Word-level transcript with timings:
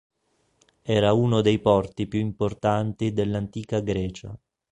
Era 0.81 1.13
uno 1.13 1.41
dei 1.41 1.59
porti 1.59 2.07
più 2.07 2.17
importanti 2.19 3.13
dell'antica 3.13 3.81
Grecia. 3.81 4.35